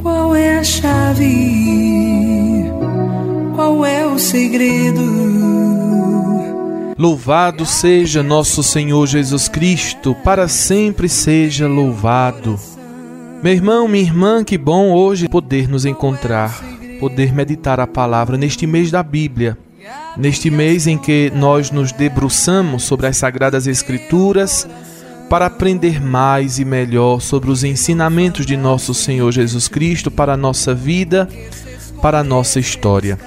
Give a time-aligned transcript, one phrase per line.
[0.00, 1.24] Qual é a chave?
[3.54, 5.02] Qual é o segredo?
[6.98, 12.58] Louvado seja nosso Senhor Jesus Cristo, para sempre seja louvado.
[13.42, 16.62] Meu irmão, minha irmã, que bom hoje poder nos encontrar,
[16.98, 19.58] poder meditar a palavra neste mês da Bíblia,
[20.16, 24.66] neste mês em que nós nos debruçamos sobre as Sagradas Escrituras
[25.28, 30.36] para aprender mais e melhor sobre os ensinamentos de nosso Senhor Jesus Cristo para a
[30.36, 31.28] nossa vida,
[32.00, 33.18] para a nossa história.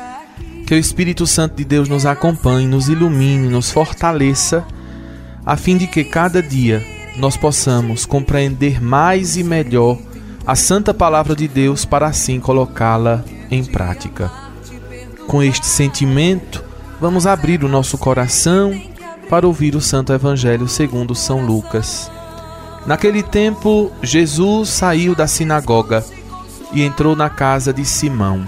[0.66, 4.66] Que o Espírito Santo de Deus nos acompanhe, nos ilumine, nos fortaleça,
[5.46, 6.86] a fim de que cada dia
[7.18, 9.98] nós possamos compreender mais e melhor
[10.46, 14.32] a santa palavra de Deus para assim colocá-la em prática.
[15.28, 16.64] Com este sentimento,
[17.00, 18.80] vamos abrir o nosso coração
[19.30, 22.12] para ouvir o Santo Evangelho segundo São Lucas.
[22.86, 26.04] Naquele tempo, Jesus saiu da sinagoga
[26.74, 28.46] e entrou na casa de Simão.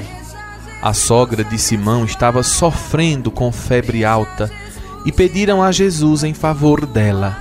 [0.82, 4.52] A sogra de Simão estava sofrendo com febre alta
[5.06, 7.38] e pediram a Jesus em favor dela.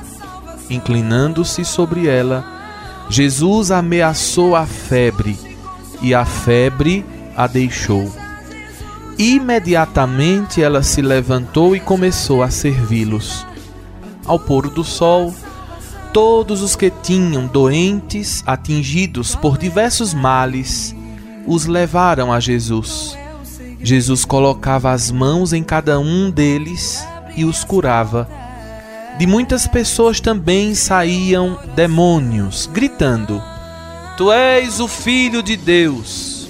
[0.68, 2.44] Inclinando-se sobre ela,
[3.08, 5.38] Jesus ameaçou a febre
[6.02, 8.10] e a febre a deixou.
[9.20, 13.46] Imediatamente ela se levantou e começou a servi-los.
[14.24, 15.34] Ao pôr do sol,
[16.10, 20.96] todos os que tinham doentes atingidos por diversos males
[21.46, 23.14] os levaram a Jesus.
[23.82, 28.26] Jesus colocava as mãos em cada um deles e os curava.
[29.18, 33.42] De muitas pessoas também saíam demônios, gritando:
[34.16, 36.48] Tu és o Filho de Deus.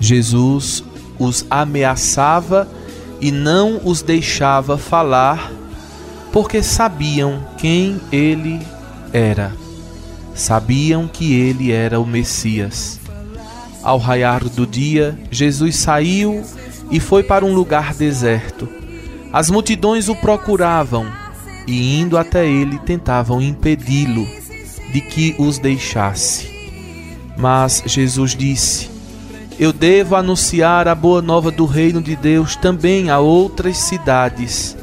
[0.00, 0.82] Jesus
[1.18, 2.68] os ameaçava
[3.20, 5.52] e não os deixava falar,
[6.32, 8.60] porque sabiam quem ele
[9.12, 9.52] era.
[10.34, 12.98] Sabiam que ele era o Messias.
[13.82, 16.42] Ao raiar do dia, Jesus saiu
[16.90, 18.68] e foi para um lugar deserto.
[19.32, 21.06] As multidões o procuravam
[21.66, 24.26] e, indo até ele, tentavam impedi-lo
[24.92, 26.52] de que os deixasse.
[27.36, 28.90] Mas Jesus disse:
[29.58, 34.76] eu devo anunciar a boa nova do reino de Deus também a outras cidades,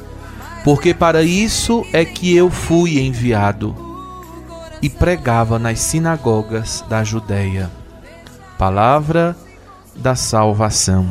[0.64, 3.76] porque para isso é que eu fui enviado.
[4.82, 7.70] E pregava nas sinagogas da Judéia.
[8.58, 9.36] Palavra
[9.96, 11.06] da salvação.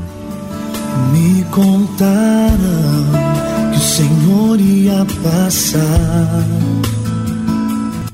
[1.13, 2.59] Me contaram
[3.73, 6.45] que o Senhor ia passar.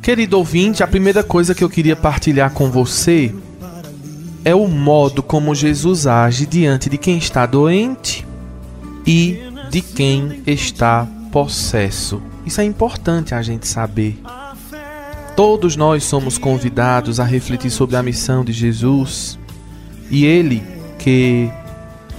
[0.02, 3.34] Querido ouvinte, a primeira coisa que eu queria partilhar com você
[4.46, 8.24] é o modo como Jesus age diante de quem está doente
[9.04, 9.40] e
[9.70, 12.22] de quem está possesso.
[12.46, 14.16] Isso é importante a gente saber.
[15.34, 19.36] Todos nós somos convidados a refletir sobre a missão de Jesus
[20.12, 20.62] e ele
[20.96, 21.50] que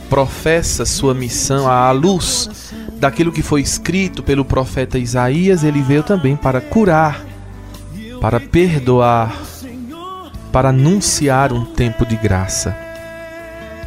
[0.10, 6.36] professa sua missão à luz daquilo que foi escrito pelo profeta Isaías, ele veio também
[6.36, 7.26] para curar,
[8.20, 9.34] para perdoar,
[10.52, 12.76] para anunciar um tempo de graça.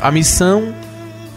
[0.00, 0.74] A missão,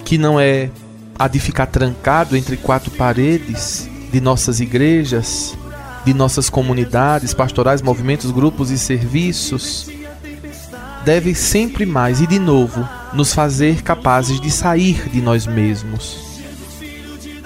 [0.06, 0.70] que não é
[1.18, 5.58] a de ficar trancado entre quatro paredes de nossas igrejas,
[6.06, 9.90] de nossas comunidades pastorais, movimentos, grupos e serviços,
[11.04, 16.18] deve sempre mais e de novo nos fazer capazes de sair de nós mesmos.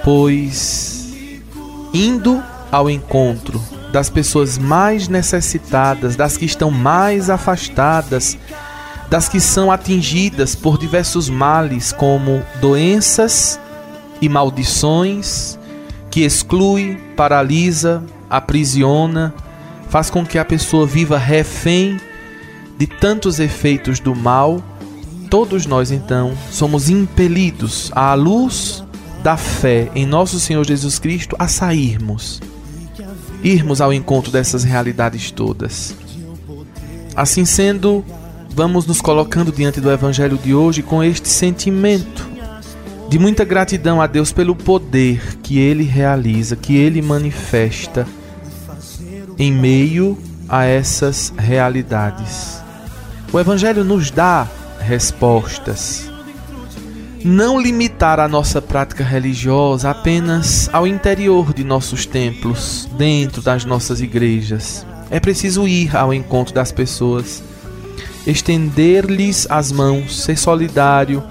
[0.04, 1.14] Pois,
[1.94, 2.42] indo
[2.72, 3.62] ao encontro
[3.92, 8.38] das pessoas mais necessitadas, das que estão mais afastadas,
[9.10, 13.60] das que são atingidas por diversos males, como doenças
[14.22, 15.58] e maldições,
[16.12, 19.34] que exclui, paralisa, aprisiona,
[19.90, 22.00] faz com que a pessoa viva refém
[22.78, 24.62] de tantos efeitos do mal.
[25.30, 28.84] Todos nós então somos impelidos à luz
[29.24, 32.42] da fé em nosso Senhor Jesus Cristo a sairmos
[33.44, 35.96] irmos ao encontro dessas realidades todas.
[37.16, 38.04] Assim sendo,
[38.50, 42.28] vamos nos colocando diante do Evangelho de hoje com este sentimento
[43.10, 48.06] de muita gratidão a Deus pelo poder que Ele realiza, que Ele manifesta
[49.38, 50.18] em meio
[50.50, 52.62] a essas realidades.
[53.32, 54.48] O Evangelho nos dá
[54.80, 56.10] respostas
[57.28, 64.02] não limitar a nossa prática religiosa apenas ao interior de nossos templos, dentro das nossas
[64.02, 64.86] igrejas.
[65.12, 67.44] É preciso ir ao encontro das pessoas,
[68.26, 71.24] estender-lhes as mãos, ser solidário,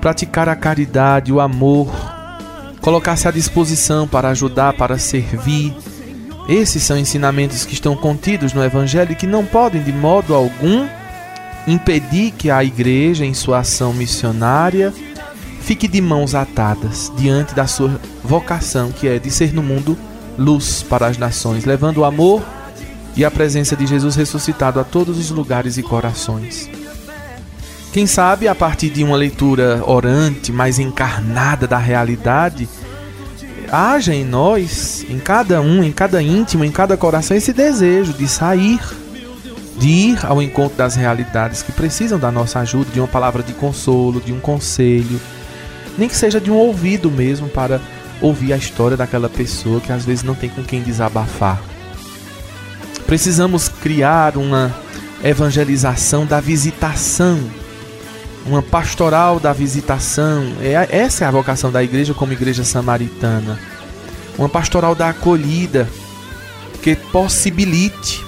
[0.00, 1.88] praticar a caridade, o amor,
[2.80, 5.74] colocar-se à disposição para ajudar, para servir.
[6.48, 10.88] Esses são ensinamentos que estão contidos no Evangelho e que não podem de modo algum
[11.66, 14.92] impedir que a igreja, em sua ação missionária,
[15.70, 19.96] fique de mãos atadas diante da sua vocação, que é de ser no mundo
[20.36, 22.42] luz para as nações, levando o amor
[23.14, 26.68] e a presença de Jesus ressuscitado a todos os lugares e corações.
[27.92, 32.68] Quem sabe, a partir de uma leitura orante, mais encarnada da realidade,
[33.70, 38.26] haja em nós, em cada um, em cada íntimo, em cada coração, esse desejo de
[38.26, 38.80] sair,
[39.78, 43.52] de ir ao encontro das realidades que precisam da nossa ajuda, de uma palavra de
[43.52, 45.20] consolo, de um conselho,
[45.96, 47.80] nem que seja de um ouvido mesmo para
[48.20, 51.60] ouvir a história daquela pessoa que às vezes não tem com quem desabafar.
[53.06, 54.74] Precisamos criar uma
[55.22, 57.38] evangelização da visitação,
[58.46, 60.52] uma pastoral da visitação.
[60.60, 63.58] É, essa é a vocação da igreja como igreja samaritana.
[64.38, 65.88] Uma pastoral da acolhida
[66.82, 68.24] que possibilite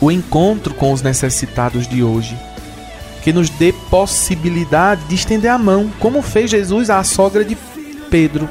[0.00, 2.36] o encontro com os necessitados de hoje,
[3.22, 7.56] que nos dê possibilidade de estender a mão, como fez Jesus à sogra de
[8.10, 8.48] Pedro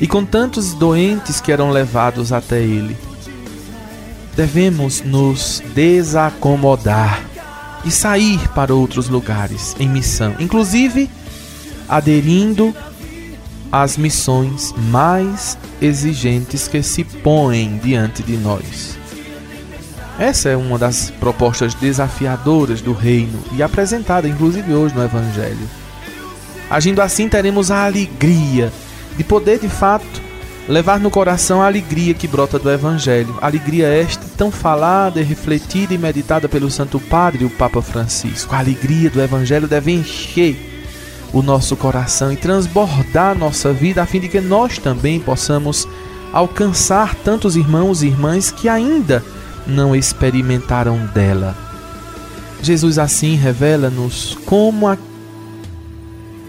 [0.00, 2.96] e com tantos doentes que eram levados até ele
[4.38, 7.20] devemos nos desacomodar
[7.84, 11.10] e sair para outros lugares em missão, inclusive
[11.88, 12.72] aderindo
[13.72, 18.97] às missões mais exigentes que se põem diante de nós.
[20.18, 25.68] Essa é uma das propostas desafiadoras do reino e apresentada inclusive hoje no Evangelho.
[26.68, 28.72] Agindo assim, teremos a alegria
[29.16, 30.20] de poder de fato
[30.68, 35.98] levar no coração a alegria que brota do Evangelho, alegria esta tão falada, refletida e
[35.98, 38.54] meditada pelo Santo Padre, o Papa Francisco.
[38.54, 40.58] A alegria do Evangelho deve encher
[41.32, 45.88] o nosso coração e transbordar nossa vida, a fim de que nós também possamos
[46.32, 49.24] alcançar tantos irmãos e irmãs que ainda
[49.68, 51.54] não experimentaram dela.
[52.62, 54.96] Jesus assim revela-nos como a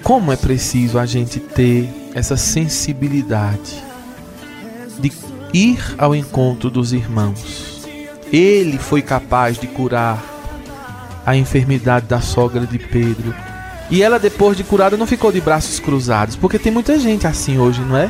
[0.01, 3.83] como é preciso a gente ter essa sensibilidade
[4.97, 5.11] de
[5.53, 7.87] ir ao encontro dos irmãos.
[8.31, 10.23] Ele foi capaz de curar
[11.25, 13.35] a enfermidade da sogra de Pedro.
[13.91, 17.57] E ela, depois de curada, não ficou de braços cruzados, porque tem muita gente assim
[17.57, 18.09] hoje, não é?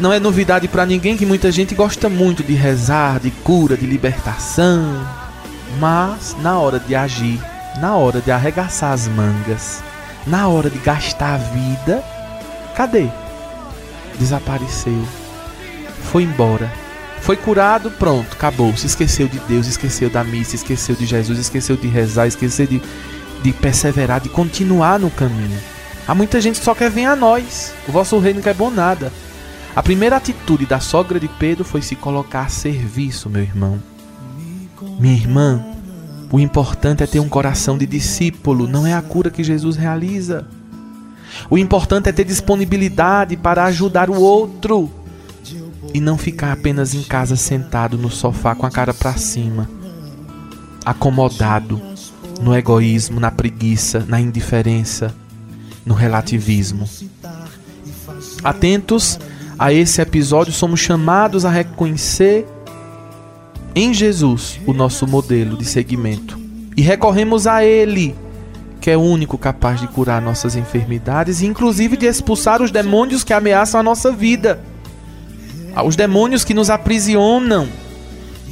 [0.00, 3.84] Não é novidade para ninguém que muita gente gosta muito de rezar, de cura, de
[3.84, 5.06] libertação,
[5.78, 7.38] mas na hora de agir,
[7.78, 9.84] na hora de arregaçar as mangas,
[10.26, 12.02] na hora de gastar a vida,
[12.74, 13.08] cadê?
[14.18, 15.02] desapareceu,
[16.10, 16.72] foi embora.
[17.20, 18.74] Foi curado, pronto, acabou.
[18.78, 22.80] Se esqueceu de Deus, esqueceu da missa, esqueceu de Jesus, esqueceu de rezar, esqueceu de,
[23.42, 25.60] de perseverar, de continuar no caminho.
[26.08, 27.74] Há muita gente que só quer vir a nós.
[27.86, 29.12] O vosso reino não quer bom nada.
[29.74, 33.80] A primeira atitude da sogra de Pedro foi se colocar a serviço, meu irmão.
[34.98, 35.64] Minha irmã,
[36.30, 40.46] o importante é ter um coração de discípulo, não é a cura que Jesus realiza.
[41.48, 44.90] O importante é ter disponibilidade para ajudar o outro
[45.94, 49.70] e não ficar apenas em casa sentado no sofá com a cara para cima,
[50.84, 51.80] acomodado
[52.40, 55.14] no egoísmo, na preguiça, na indiferença,
[55.86, 56.88] no relativismo.
[58.42, 59.18] Atentos
[59.60, 62.46] a esse episódio, somos chamados a reconhecer
[63.74, 66.40] em Jesus o nosso modelo de seguimento
[66.74, 68.16] e recorremos a Ele
[68.80, 73.22] que é o único capaz de curar nossas enfermidades e inclusive de expulsar os demônios
[73.22, 74.64] que ameaçam a nossa vida.
[75.84, 77.68] Os demônios que nos aprisionam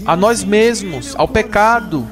[0.04, 2.06] a nós mesmos, ao pecado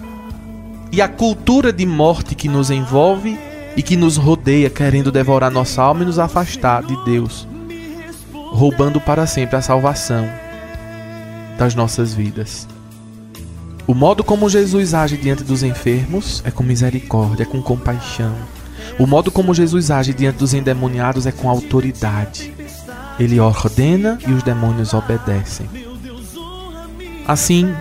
[0.91, 3.39] e a cultura de morte que nos envolve
[3.77, 7.47] e que nos rodeia, querendo devorar nossa alma e nos afastar de Deus,
[8.57, 10.27] roubando para sempre a salvação
[11.59, 12.67] das nossas vidas.
[13.87, 18.35] O modo como Jesus age diante dos enfermos é com misericórdia, é com compaixão.
[18.99, 22.53] O modo como Jesus age diante dos endemoniados é com autoridade.
[23.21, 25.69] Ele ordena e os demônios obedecem.
[27.29, 27.75] Assim,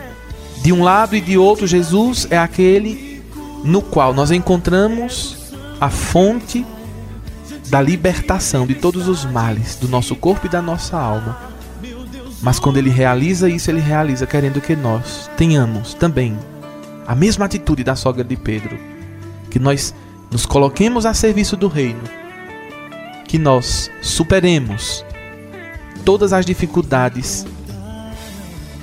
[0.62, 3.24] de um lado e de outro, Jesus é aquele
[3.64, 5.38] no qual nós encontramos
[5.80, 6.66] a fonte
[7.70, 11.38] da libertação de todos os males do nosso corpo e da nossa alma.
[12.42, 16.38] Mas quando ele realiza isso, ele realiza querendo que nós tenhamos também
[17.08, 18.78] a mesma atitude da sogra de Pedro,
[19.50, 19.94] que nós
[20.32, 22.02] nos coloquemos a serviço do reino,
[23.28, 25.04] que nós superemos
[26.04, 27.46] todas as dificuldades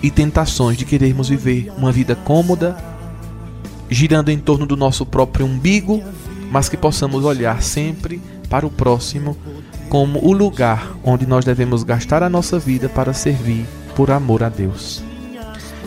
[0.02, 2.76] e tentações de querermos viver uma vida cômoda,
[3.88, 6.02] girando em torno do nosso próprio umbigo,
[6.50, 8.20] mas que possamos olhar sempre
[8.52, 9.34] para o próximo
[9.88, 13.66] como o lugar onde nós devemos gastar a nossa vida para servir
[13.96, 15.02] por amor a Deus.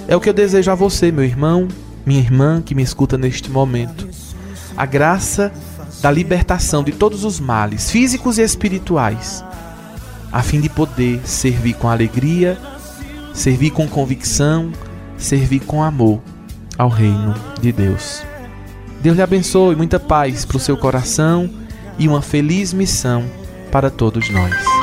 [0.07, 1.67] É o que eu desejo a você, meu irmão,
[2.07, 4.10] minha irmã que me escuta neste momento,
[4.75, 5.53] a graça
[6.01, 9.45] da libertação de todos os males, físicos e espirituais,
[10.31, 12.57] a fim de poder servir com alegria,
[13.31, 14.72] servir com convicção,
[15.19, 16.19] servir com amor
[16.79, 18.24] ao reino de Deus.
[19.03, 21.63] Deus lhe abençoe, muita paz para o seu coração
[21.97, 23.25] e uma feliz missão
[23.71, 24.75] para todos nós.